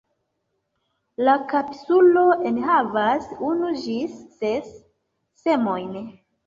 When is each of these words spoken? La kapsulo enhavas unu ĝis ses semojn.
La 1.27 1.35
kapsulo 1.51 2.25
enhavas 2.53 3.31
unu 3.53 3.73
ĝis 3.85 4.19
ses 4.41 4.75
semojn. 5.47 5.97